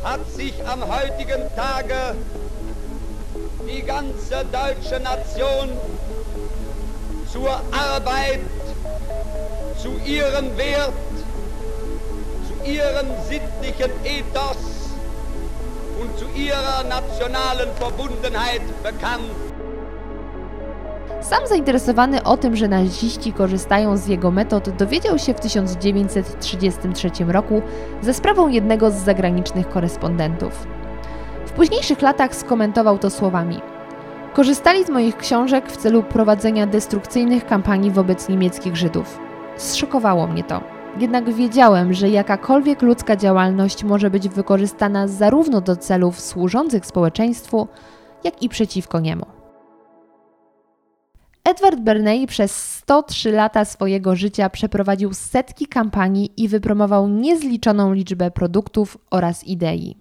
Hat 0.03 0.29
sich 0.33 0.53
am 0.65 0.81
heutigen 0.87 1.43
Tage 1.55 2.15
die 3.67 3.81
ganze 3.83 4.45
deutsche 4.51 4.99
Nation 4.99 5.69
zur 7.31 7.61
Arbeit, 7.71 8.39
zu 9.81 9.89
ihrem 10.05 10.57
Wert, 10.57 10.93
zu 12.47 12.69
ihrem 12.69 13.07
sittlichen 13.27 13.91
Ethos 14.03 14.57
und 15.99 16.17
zu 16.17 16.25
ihrer 16.35 16.83
nationalen 16.83 17.69
Verbundenheit 17.77 18.61
bekannt. 18.83 19.48
Sam 21.21 21.47
zainteresowany 21.47 22.23
o 22.23 22.37
tym, 22.37 22.55
że 22.55 22.67
naziści 22.67 23.33
korzystają 23.33 23.97
z 23.97 24.07
jego 24.07 24.31
metod, 24.31 24.69
dowiedział 24.69 25.19
się 25.19 25.33
w 25.33 25.39
1933 25.39 27.09
roku 27.27 27.61
ze 28.01 28.13
sprawą 28.13 28.47
jednego 28.47 28.91
z 28.91 28.93
zagranicznych 28.93 29.69
korespondentów. 29.69 30.67
W 31.45 31.51
późniejszych 31.51 32.01
latach 32.01 32.35
skomentował 32.35 32.97
to 32.97 33.09
słowami: 33.09 33.61
Korzystali 34.33 34.85
z 34.85 34.89
moich 34.89 35.17
książek 35.17 35.71
w 35.71 35.77
celu 35.77 36.03
prowadzenia 36.03 36.67
destrukcyjnych 36.67 37.45
kampanii 37.45 37.91
wobec 37.91 38.29
niemieckich 38.29 38.75
Żydów. 38.75 39.19
Zszokowało 39.57 40.27
mnie 40.27 40.43
to. 40.43 40.61
Jednak 40.97 41.33
wiedziałem, 41.33 41.93
że 41.93 42.09
jakakolwiek 42.09 42.81
ludzka 42.81 43.15
działalność 43.15 43.83
może 43.83 44.09
być 44.09 44.29
wykorzystana 44.29 45.07
zarówno 45.07 45.61
do 45.61 45.75
celów 45.75 46.19
służących 46.19 46.85
społeczeństwu, 46.85 47.67
jak 48.23 48.43
i 48.43 48.49
przeciwko 48.49 48.99
niemu. 48.99 49.38
Edward 51.49 51.79
Bernay 51.79 52.27
przez 52.27 52.73
103 52.73 53.31
lata 53.31 53.65
swojego 53.65 54.15
życia 54.15 54.49
przeprowadził 54.49 55.13
setki 55.13 55.67
kampanii 55.67 56.31
i 56.37 56.47
wypromował 56.47 57.07
niezliczoną 57.07 57.93
liczbę 57.93 58.31
produktów 58.31 58.97
oraz 59.11 59.43
idei. 59.43 59.97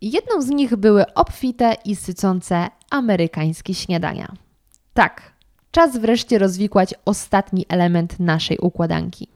Jedną 0.00 0.42
z 0.42 0.48
nich 0.48 0.76
były 0.76 1.14
obfite 1.14 1.74
i 1.84 1.96
sycące 1.96 2.68
amerykańskie 2.90 3.74
śniadania. 3.74 4.32
Tak, 4.94 5.32
czas 5.70 5.96
wreszcie 5.98 6.38
rozwikłać 6.38 6.94
ostatni 7.04 7.66
element 7.68 8.20
naszej 8.20 8.58
układanki. 8.58 9.28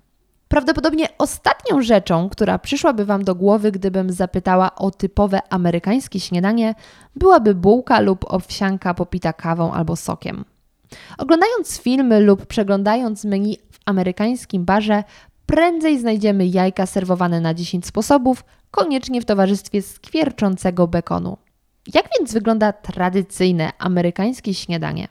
Prawdopodobnie 0.49 1.07
ostatnią 1.19 1.83
rzeczą, 1.83 2.29
która 2.29 2.59
przyszłaby 2.59 3.05
Wam 3.05 3.25
do 3.25 3.35
głowy, 3.35 3.73
gdybym 3.73 4.13
zapytała 4.13 4.75
o 4.75 4.91
typowe 4.91 5.41
amerykańskie 5.51 6.21
śniadanie, 6.21 6.75
byłaby 7.17 7.55
bułka 7.55 8.01
lub 8.01 8.25
owsianka 8.33 8.95
popita 8.95 9.33
kawą 9.33 9.73
albo 9.73 9.97
sokiem. 9.97 10.45
Oglądając 11.19 11.81
filmy 11.81 12.21
lub 12.21 12.47
przeglądając 12.47 13.25
menu 13.25 13.57
w 13.73 13.79
amerykańskim 13.87 14.65
barze, 14.65 15.05
prędzej 15.47 15.99
znajdziemy 15.99 16.47
jajka 16.47 16.87
serwowane 16.87 17.41
na 17.41 17.55
10 17.55 17.87
sposobów, 17.87 18.45
koniecznie 18.71 19.21
w 19.21 19.25
towarzystwie 19.25 19.83
skwierczącego 19.83 20.89
bekonu. 20.89 21.37
Jak 21.95 22.09
więc 22.19 22.33
wygląda 22.33 22.73
tradycyjne 22.73 23.71
amerykańskie 23.79 24.55
śniadanie? 24.55 25.09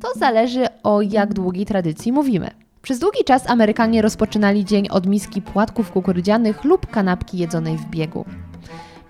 To 0.00 0.18
zależy 0.18 0.66
o 0.82 1.02
jak 1.02 1.34
długiej 1.34 1.66
tradycji 1.66 2.12
mówimy. 2.12 2.50
Przez 2.82 2.98
długi 2.98 3.24
czas 3.24 3.50
Amerykanie 3.50 4.02
rozpoczynali 4.02 4.64
dzień 4.64 4.88
od 4.88 5.06
miski 5.06 5.42
płatków 5.42 5.90
kukurydzianych 5.90 6.64
lub 6.64 6.86
kanapki 6.86 7.38
jedzonej 7.38 7.76
w 7.76 7.86
biegu. 7.90 8.24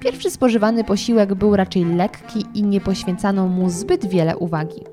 Pierwszy 0.00 0.30
spożywany 0.30 0.84
posiłek 0.84 1.34
był 1.34 1.56
raczej 1.56 1.84
lekki 1.84 2.44
i 2.54 2.62
nie 2.62 2.80
poświęcano 2.80 3.48
mu 3.48 3.70
zbyt 3.70 4.06
wiele 4.06 4.36
uwagi. 4.36 4.84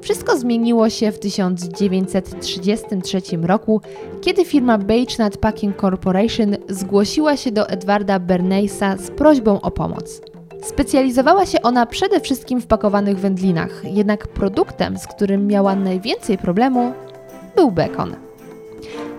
Wszystko 0.00 0.38
zmieniło 0.38 0.90
się 0.90 1.12
w 1.12 1.18
1933 1.18 3.20
roku, 3.42 3.80
kiedy 4.20 4.44
firma 4.44 4.78
Beechnut 4.78 5.36
Packing 5.36 5.80
Corporation 5.80 6.56
zgłosiła 6.68 7.36
się 7.36 7.52
do 7.52 7.68
Edwarda 7.68 8.18
Bernaysa 8.18 8.96
z 8.96 9.10
prośbą 9.10 9.60
o 9.60 9.70
pomoc. 9.70 10.20
Specjalizowała 10.62 11.46
się 11.46 11.62
ona 11.62 11.86
przede 11.86 12.20
wszystkim 12.20 12.60
w 12.60 12.66
pakowanych 12.66 13.18
wędlinach, 13.18 13.82
jednak 13.84 14.28
produktem, 14.28 14.98
z 14.98 15.06
którym 15.06 15.46
miała 15.46 15.76
najwięcej 15.76 16.38
problemu, 16.38 16.92
był 17.56 17.70
bekon. 17.70 18.16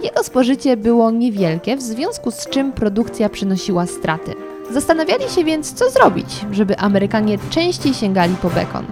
Jego 0.03 0.23
spożycie 0.23 0.77
było 0.77 1.11
niewielkie, 1.11 1.77
w 1.77 1.81
związku 1.81 2.31
z 2.31 2.49
czym 2.49 2.71
produkcja 2.71 3.29
przynosiła 3.29 3.85
straty. 3.85 4.33
Zastanawiali 4.71 5.29
się 5.29 5.43
więc, 5.43 5.73
co 5.73 5.89
zrobić, 5.89 6.45
żeby 6.51 6.77
Amerykanie 6.77 7.37
częściej 7.49 7.93
sięgali 7.93 8.35
po 8.41 8.49
bekon. 8.49 8.85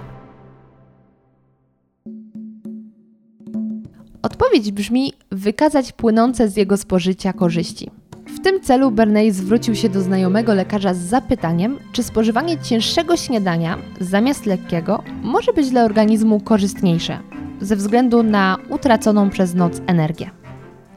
Odpowiedź 4.22 4.72
brzmi 4.72 5.12
wykazać 5.30 5.92
płynące 5.92 6.48
z 6.48 6.56
jego 6.56 6.76
spożycia 6.76 7.32
korzyści. 7.32 7.90
W 8.26 8.40
tym 8.40 8.60
celu 8.60 8.90
Bernay 8.90 9.32
zwrócił 9.32 9.74
się 9.74 9.88
do 9.88 10.00
znajomego 10.00 10.54
lekarza 10.54 10.94
z 10.94 10.98
zapytaniem, 10.98 11.78
czy 11.92 12.02
spożywanie 12.02 12.58
cięższego 12.58 13.16
śniadania 13.16 13.78
zamiast 14.00 14.46
lekkiego 14.46 15.02
może 15.22 15.52
być 15.52 15.70
dla 15.70 15.84
organizmu 15.84 16.40
korzystniejsze 16.40 17.18
ze 17.60 17.76
względu 17.76 18.22
na 18.22 18.56
utraconą 18.68 19.30
przez 19.30 19.54
noc 19.54 19.80
energię. 19.86 20.30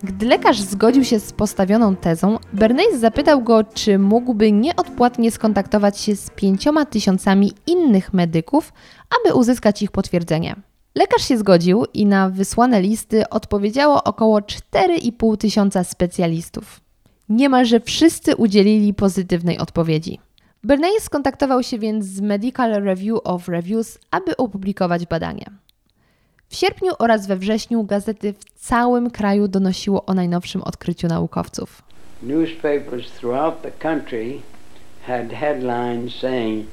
Gdy 0.04 0.26
lekarz 0.26 0.62
zgodził 0.62 1.04
się 1.04 1.20
z 1.20 1.34
postawioną 1.34 1.96
tezą, 1.96 2.38
Bernays 2.54 3.00
zapytał 3.00 3.42
go, 3.42 3.64
czy 3.64 4.00
mógłby 4.00 4.52
nieodpłatnie 4.52 5.32
skontaktować 5.32 6.00
się 6.00 6.16
z 6.16 6.30
pięcioma 6.30 6.86
tysiącami 6.86 7.54
innych 7.68 8.14
medyków, 8.14 8.74
aby 9.20 9.36
uzyskać 9.36 9.82
ich 9.82 9.92
potwierdzenie. 9.92 10.56
Lekarz 10.96 11.28
się 11.28 11.38
zgodził 11.38 11.86
i 11.94 12.06
na 12.06 12.30
wysłane 12.30 12.82
listy 12.82 13.30
odpowiedziało 13.30 14.04
około 14.04 14.40
4,5 14.40 15.38
tysiąca 15.38 15.84
specjalistów. 15.84 16.82
Niemalże 17.30 17.80
wszyscy 17.80 18.36
udzielili 18.36 18.94
pozytywnej 18.94 19.58
odpowiedzi. 19.58 20.20
Bernays 20.64 21.04
skontaktował 21.04 21.64
się 21.64 21.80
więc 21.80 22.06
z 22.06 22.22
Medical 22.22 22.84
Review 22.84 23.20
of 23.24 23.48
Reviews, 23.48 24.00
aby 24.12 24.38
opublikować 24.38 25.06
badanie. 25.06 25.46
W 26.50 26.56
sierpniu 26.56 26.92
oraz 27.00 27.28
we 27.28 27.36
wrześniu 27.36 27.84
gazety 27.84 28.34
w 28.34 28.44
całym 28.60 29.10
kraju 29.10 29.48
donosiło 29.48 30.06
o 30.06 30.14
najnowszym 30.14 30.64
odkryciu 30.64 31.08
naukowców. 31.08 31.82
Newspapers 32.24 33.12
throughout 33.12 33.62
the 33.62 33.72
country 33.72 34.42
had 35.08 35.32
headlines 35.32 36.16
saying 36.16 36.66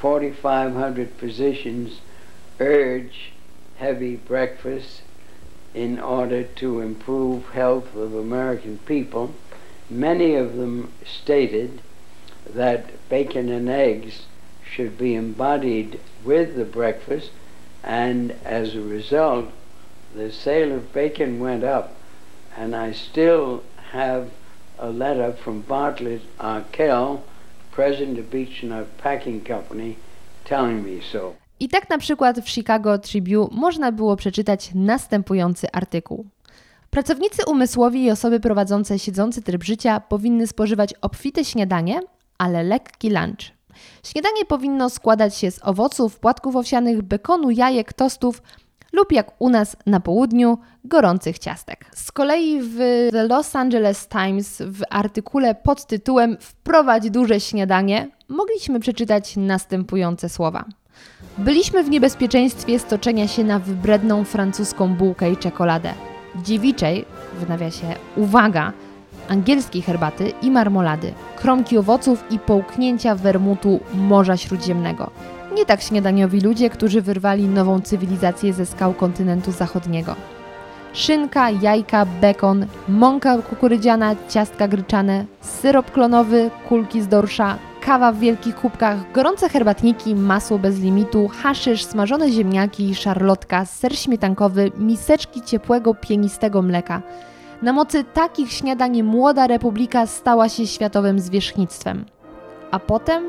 4500 0.00 1.08
physicians 1.20 1.90
urge 2.60 3.14
heavy 3.78 4.18
breakfast 4.28 5.02
in 5.74 6.00
order 6.00 6.44
to 6.54 6.82
improve 6.82 7.40
health 7.54 7.96
of 7.96 8.14
American 8.14 8.78
people. 8.86 9.28
Many 9.90 10.42
of 10.42 10.56
them 10.56 10.88
stated 11.22 11.70
that 12.56 12.80
bacon 13.08 13.52
and 13.52 13.68
eggs 13.68 14.26
should 14.76 14.98
be 14.98 15.14
embodied 15.14 16.00
with 16.24 16.56
the 16.56 16.64
breakfast 16.64 17.30
and 17.84 18.32
as 18.44 18.74
a 18.74 18.80
result, 18.80 19.46
the 20.16 20.32
sale 20.32 20.76
of 20.76 20.92
bacon 20.92 21.40
went 21.40 21.64
up, 21.64 21.88
and 22.58 22.74
I 22.74 22.94
still 22.94 23.62
have 23.92 24.26
a 24.78 24.90
letter 24.90 25.32
from 25.32 25.62
Bartlett 25.62 26.22
Arkell 26.38 27.18
president 27.70 28.18
of 28.18 28.30
Beach 28.30 28.64
Packing 29.02 29.40
Company 29.48 29.96
telling 30.44 30.84
me 30.84 31.02
so. 31.12 31.34
I 31.60 31.68
tak 31.68 31.90
na 31.90 31.98
przykład 31.98 32.40
w 32.40 32.48
Chicago 32.48 32.98
Tribune 32.98 33.48
można 33.52 33.92
było 33.92 34.16
przeczytać 34.16 34.70
następujący 34.74 35.66
artykuł. 35.72 36.26
Pracownicy 36.90 37.42
umysłowi 37.46 38.04
i 38.04 38.10
osoby 38.10 38.40
prowadzące 38.40 38.98
siedzący 38.98 39.42
tryb 39.42 39.64
życia 39.64 40.00
powinny 40.00 40.46
spożywać 40.46 40.94
obfite 41.00 41.44
śniadanie, 41.44 42.00
ale 42.38 42.62
lekki 42.62 43.10
lunch. 43.10 43.59
Śniadanie 44.04 44.44
powinno 44.44 44.90
składać 44.90 45.36
się 45.36 45.50
z 45.50 45.60
owoców, 45.62 46.18
płatków 46.18 46.56
owsianych, 46.56 47.02
bekonu, 47.02 47.50
jajek, 47.50 47.92
tostów 47.92 48.42
lub 48.92 49.12
jak 49.12 49.32
u 49.38 49.48
nas 49.48 49.76
na 49.86 50.00
południu, 50.00 50.58
gorących 50.84 51.38
ciastek. 51.38 51.84
Z 51.94 52.12
kolei 52.12 52.60
w 52.62 52.76
The 53.12 53.24
Los 53.24 53.56
Angeles 53.56 54.08
Times 54.08 54.62
w 54.66 54.82
artykule 54.90 55.54
pod 55.54 55.86
tytułem 55.86 56.36
Wprowadź 56.40 57.10
duże 57.10 57.40
śniadanie 57.40 58.08
mogliśmy 58.28 58.80
przeczytać 58.80 59.36
następujące 59.36 60.28
słowa. 60.28 60.64
Byliśmy 61.38 61.84
w 61.84 61.90
niebezpieczeństwie 61.90 62.78
stoczenia 62.78 63.28
się 63.28 63.44
na 63.44 63.58
wybredną 63.58 64.24
francuską 64.24 64.94
bułkę 64.94 65.32
i 65.32 65.36
czekoladę. 65.36 65.94
Dziewiczej, 66.42 67.04
w 67.40 67.48
nawiasie 67.48 67.86
uwaga, 68.16 68.72
angielskiej 69.30 69.82
herbaty 69.82 70.32
i 70.42 70.50
marmolady, 70.50 71.12
kromki 71.36 71.78
owoców 71.78 72.24
i 72.30 72.38
połknięcia 72.38 73.14
wermutu 73.14 73.80
Morza 73.94 74.36
Śródziemnego. 74.36 75.10
Nie 75.54 75.66
tak 75.66 75.82
śniadaniowi 75.82 76.40
ludzie, 76.40 76.70
którzy 76.70 77.02
wyrwali 77.02 77.44
nową 77.44 77.80
cywilizację 77.80 78.52
ze 78.52 78.66
skał 78.66 78.94
kontynentu 78.94 79.52
zachodniego. 79.52 80.14
Szynka, 80.92 81.50
jajka, 81.50 82.06
bekon, 82.20 82.66
mąka 82.88 83.38
kukurydziana, 83.38 84.16
ciastka 84.28 84.68
gryczane, 84.68 85.24
syrop 85.40 85.90
klonowy, 85.90 86.50
kulki 86.68 87.02
z 87.02 87.08
dorsza, 87.08 87.58
kawa 87.80 88.12
w 88.12 88.18
wielkich 88.18 88.56
kubkach, 88.56 89.12
gorące 89.12 89.48
herbatniki, 89.48 90.14
masło 90.14 90.58
bez 90.58 90.78
limitu, 90.78 91.28
haszysz, 91.42 91.84
smażone 91.84 92.30
ziemniaki, 92.30 92.94
szarlotka, 92.94 93.64
ser 93.64 93.98
śmietankowy, 93.98 94.72
miseczki 94.78 95.42
ciepłego, 95.42 95.94
pienistego 95.94 96.62
mleka. 96.62 97.02
Na 97.62 97.72
mocy 97.72 98.04
takich 98.04 98.52
śniadań 98.52 99.02
młoda 99.02 99.46
republika 99.46 100.06
stała 100.06 100.48
się 100.48 100.66
światowym 100.66 101.20
zwierzchnictwem. 101.20 102.04
A 102.70 102.78
potem 102.78 103.24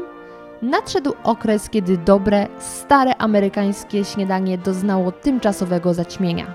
nadszedł 0.62 1.14
okres, 1.24 1.70
kiedy 1.70 1.98
dobre, 1.98 2.48
stare 2.60 3.16
amerykańskie 3.18 4.06
śniadanie 4.06 4.58
doznało 4.58 5.12
tymczasowego 5.12 5.94
zaćmienia. 5.94 6.46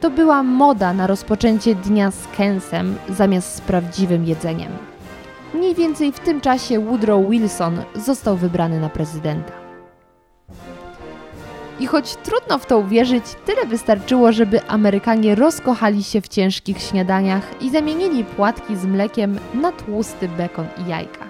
To 0.00 0.10
była 0.10 0.42
moda 0.42 0.92
na 0.92 1.06
rozpoczęcie 1.06 1.74
dnia 1.74 2.10
z 2.10 2.28
kęsem 2.36 2.96
zamiast 3.08 3.54
z 3.54 3.60
prawdziwym 3.60 4.24
jedzeniem. 4.24 4.72
Mniej 5.54 5.74
więcej 5.74 6.12
w 6.12 6.20
tym 6.20 6.40
czasie 6.40 6.80
Woodrow 6.80 7.30
Wilson 7.30 7.82
został 7.94 8.36
wybrany 8.36 8.80
na 8.80 8.88
prezydenta. 8.88 9.67
I 11.80 11.86
choć 11.86 12.16
trudno 12.16 12.58
w 12.58 12.66
to 12.66 12.78
uwierzyć, 12.78 13.24
tyle 13.46 13.66
wystarczyło, 13.66 14.32
żeby 14.32 14.66
Amerykanie 14.66 15.34
rozkochali 15.34 16.04
się 16.04 16.20
w 16.20 16.28
ciężkich 16.28 16.82
śniadaniach 16.82 17.62
i 17.62 17.70
zamienili 17.70 18.24
płatki 18.24 18.76
z 18.76 18.84
mlekiem 18.84 19.38
na 19.54 19.72
tłusty 19.72 20.28
bekon 20.28 20.66
i 20.86 20.90
jajka. 20.90 21.28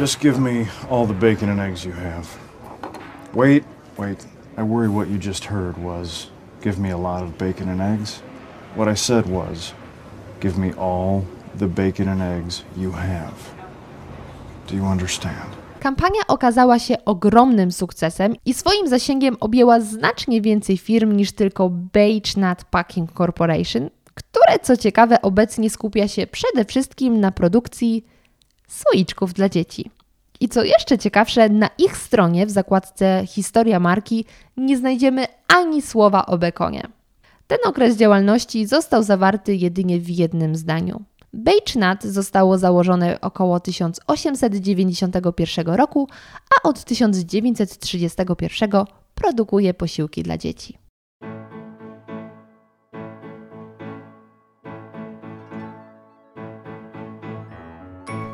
Just 0.00 0.20
give 0.20 0.38
me 0.38 0.66
all 0.90 1.06
the 1.06 1.14
bacon 1.14 1.50
and 1.50 1.60
eggs 1.60 1.84
you 1.84 1.92
have. 1.92 2.26
Wait, 3.34 3.64
wait. 3.98 4.26
I 4.58 4.62
worry 4.62 4.88
what 4.88 5.08
you 5.08 5.18
just 5.18 5.44
heard 5.44 5.84
was 5.84 6.28
give 6.62 6.78
me 6.78 6.92
a 6.92 6.98
lot 6.98 7.22
of 7.22 7.38
bacon 7.38 7.68
and 7.68 7.80
eggs. 7.80 8.22
What 8.76 8.88
I 8.88 8.96
said 8.96 9.26
was 9.26 9.74
give 10.40 10.58
me 10.58 10.72
all 10.78 11.24
the 11.58 11.66
bacon 11.66 12.08
and 12.08 12.22
eggs 12.22 12.64
you 12.76 12.92
have. 12.92 13.34
Do 14.66 14.76
you 14.76 14.86
understand? 14.86 15.61
Kampania 15.82 16.20
okazała 16.28 16.78
się 16.78 17.04
ogromnym 17.04 17.72
sukcesem 17.72 18.34
i 18.44 18.54
swoim 18.54 18.88
zasięgiem 18.88 19.36
objęła 19.40 19.80
znacznie 19.80 20.40
więcej 20.40 20.76
firm 20.76 21.16
niż 21.16 21.32
tylko 21.32 21.68
Beige 21.70 22.30
Nut 22.36 22.64
Packing 22.70 23.12
Corporation, 23.12 23.90
które 24.14 24.58
co 24.62 24.76
ciekawe 24.76 25.22
obecnie 25.22 25.70
skupia 25.70 26.08
się 26.08 26.26
przede 26.26 26.64
wszystkim 26.64 27.20
na 27.20 27.32
produkcji 27.32 28.04
słoiczków 28.68 29.32
dla 29.32 29.48
dzieci. 29.48 29.90
I 30.40 30.48
co 30.48 30.64
jeszcze 30.64 30.98
ciekawsze, 30.98 31.48
na 31.48 31.68
ich 31.78 31.96
stronie 31.96 32.46
w 32.46 32.50
zakładce 32.50 33.24
Historia 33.26 33.80
marki 33.80 34.24
nie 34.56 34.76
znajdziemy 34.76 35.26
ani 35.48 35.82
słowa 35.82 36.26
o 36.26 36.38
bekonie. 36.38 36.82
Ten 37.46 37.58
okres 37.64 37.96
działalności 37.96 38.66
został 38.66 39.02
zawarty 39.02 39.54
jedynie 39.54 40.00
w 40.00 40.10
jednym 40.10 40.56
zdaniu. 40.56 41.02
Beichnut 41.34 42.02
zostało 42.02 42.58
założone 42.58 43.20
około 43.20 43.60
1891 43.60 45.66
roku, 45.66 46.08
a 46.56 46.62
od 46.68 46.84
1931 46.84 48.70
produkuje 49.14 49.74
posiłki 49.74 50.22
dla 50.22 50.38
dzieci. 50.38 50.78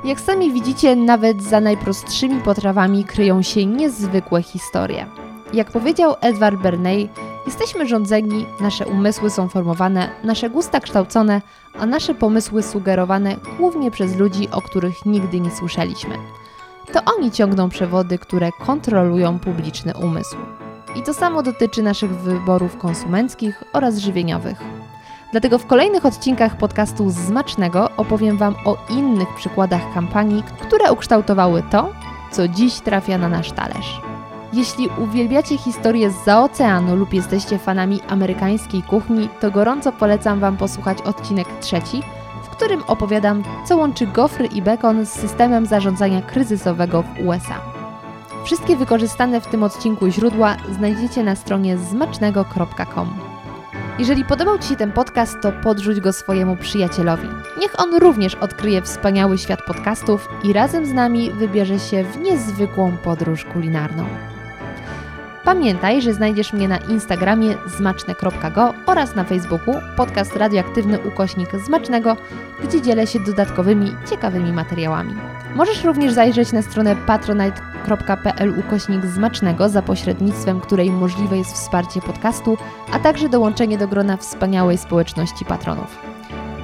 Jak 0.04 0.20
sami 0.20 0.52
widzicie, 0.52 0.96
nawet 0.96 1.42
za 1.42 1.60
najprostszymi 1.60 2.40
potrawami 2.40 3.04
kryją 3.04 3.42
się 3.42 3.66
niezwykłe 3.66 4.42
historie. 4.42 5.06
Jak 5.52 5.72
powiedział 5.72 6.14
Edward 6.20 6.62
Bernay, 6.62 7.08
jesteśmy 7.48 7.86
rządzeni, 7.86 8.46
nasze 8.60 8.86
umysły 8.86 9.30
są 9.30 9.48
formowane, 9.48 10.10
nasze 10.24 10.50
gusta 10.50 10.80
kształcone, 10.80 11.42
a 11.78 11.86
nasze 11.86 12.14
pomysły 12.14 12.62
sugerowane 12.62 13.36
głównie 13.58 13.90
przez 13.90 14.16
ludzi, 14.16 14.48
o 14.50 14.62
których 14.62 15.06
nigdy 15.06 15.40
nie 15.40 15.50
słyszeliśmy. 15.50 16.14
To 16.92 17.00
oni 17.16 17.30
ciągną 17.30 17.68
przewody, 17.68 18.18
które 18.18 18.50
kontrolują 18.52 19.38
publiczny 19.38 19.92
umysł. 19.96 20.36
I 20.96 21.02
to 21.02 21.14
samo 21.14 21.42
dotyczy 21.42 21.82
naszych 21.82 22.10
wyborów 22.10 22.76
konsumenckich 22.76 23.64
oraz 23.72 23.98
żywieniowych. 23.98 24.58
Dlatego 25.32 25.58
w 25.58 25.66
kolejnych 25.66 26.06
odcinkach 26.06 26.56
podcastu 26.56 27.10
Zmacznego 27.10 27.90
opowiem 27.96 28.36
Wam 28.36 28.54
o 28.64 28.76
innych 28.90 29.34
przykładach 29.34 29.94
kampanii, 29.94 30.42
które 30.42 30.92
ukształtowały 30.92 31.62
to, 31.70 31.92
co 32.30 32.48
dziś 32.48 32.80
trafia 32.80 33.18
na 33.18 33.28
nasz 33.28 33.52
talerz. 33.52 34.07
Jeśli 34.52 34.88
uwielbiacie 34.98 35.58
historię 35.58 36.10
z 36.10 36.28
oceanu 36.28 36.96
lub 36.96 37.14
jesteście 37.14 37.58
fanami 37.58 38.00
amerykańskiej 38.08 38.82
kuchni, 38.82 39.28
to 39.40 39.50
gorąco 39.50 39.92
polecam 39.92 40.40
Wam 40.40 40.56
posłuchać 40.56 41.02
odcinek 41.02 41.46
trzeci, 41.60 42.02
w 42.44 42.48
którym 42.48 42.82
opowiadam, 42.86 43.42
co 43.64 43.76
łączy 43.76 44.06
gofry 44.06 44.46
i 44.46 44.62
bekon 44.62 45.06
z 45.06 45.08
systemem 45.08 45.66
zarządzania 45.66 46.22
kryzysowego 46.22 47.02
w 47.02 47.26
USA. 47.26 47.60
Wszystkie 48.44 48.76
wykorzystane 48.76 49.40
w 49.40 49.46
tym 49.46 49.62
odcinku 49.62 50.08
źródła 50.10 50.56
znajdziecie 50.72 51.24
na 51.24 51.36
stronie 51.36 51.78
zmacznego.com. 51.78 53.08
Jeżeli 53.98 54.24
podobał 54.24 54.58
Ci 54.58 54.68
się 54.68 54.76
ten 54.76 54.92
podcast, 54.92 55.36
to 55.42 55.52
podrzuć 55.52 56.00
go 56.00 56.12
swojemu 56.12 56.56
przyjacielowi. 56.56 57.28
Niech 57.60 57.80
on 57.80 57.94
również 57.94 58.34
odkryje 58.34 58.82
wspaniały 58.82 59.38
świat 59.38 59.62
podcastów 59.66 60.28
i 60.44 60.52
razem 60.52 60.86
z 60.86 60.92
nami 60.92 61.30
wybierze 61.30 61.78
się 61.78 62.04
w 62.04 62.20
niezwykłą 62.20 62.96
podróż 63.04 63.44
kulinarną. 63.44 64.04
Pamiętaj, 65.48 66.02
że 66.02 66.14
znajdziesz 66.14 66.52
mnie 66.52 66.68
na 66.68 66.76
Instagramie 66.76 67.54
zmaczne.go 67.66 68.74
oraz 68.86 69.14
na 69.14 69.24
Facebooku 69.24 69.74
podcast 69.96 70.36
radioaktywny 70.36 70.98
ukośnik 71.00 71.48
zmacznego, 71.66 72.16
gdzie 72.64 72.82
dzielę 72.82 73.06
się 73.06 73.20
dodatkowymi, 73.20 73.94
ciekawymi 74.10 74.52
materiałami. 74.52 75.14
Możesz 75.54 75.84
również 75.84 76.12
zajrzeć 76.12 76.52
na 76.52 76.62
stronę 76.62 76.96
patronite.pl 76.96 78.58
ukośnik 78.58 79.06
zmacznego, 79.06 79.68
za 79.68 79.82
pośrednictwem 79.82 80.60
której 80.60 80.90
możliwe 80.90 81.38
jest 81.38 81.52
wsparcie 81.52 82.00
podcastu, 82.00 82.56
a 82.92 82.98
także 82.98 83.28
dołączenie 83.28 83.78
do 83.78 83.88
grona 83.88 84.16
wspaniałej 84.16 84.78
społeczności 84.78 85.44
patronów. 85.44 85.98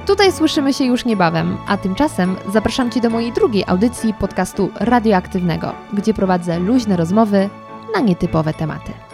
Tutaj 0.05 0.31
słyszymy 0.31 0.73
się 0.73 0.85
już 0.85 1.05
niebawem, 1.05 1.57
a 1.67 1.77
tymczasem 1.77 2.35
zapraszam 2.53 2.91
Cię 2.91 3.01
do 3.01 3.09
mojej 3.09 3.33
drugiej 3.33 3.63
audycji 3.67 4.13
podcastu 4.13 4.69
radioaktywnego, 4.79 5.73
gdzie 5.93 6.13
prowadzę 6.13 6.59
luźne 6.59 6.97
rozmowy 6.97 7.49
na 7.95 8.01
nietypowe 8.01 8.53
tematy. 8.53 9.04